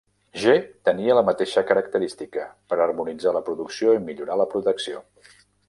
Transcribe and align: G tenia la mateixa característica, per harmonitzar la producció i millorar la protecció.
G 0.43 0.53
tenia 0.87 1.17
la 1.17 1.23
mateixa 1.27 1.63
característica, 1.71 2.47
per 2.73 2.81
harmonitzar 2.87 3.35
la 3.37 3.45
producció 3.51 3.95
i 3.99 4.03
millorar 4.09 4.39
la 4.45 4.49
protecció. 4.55 5.07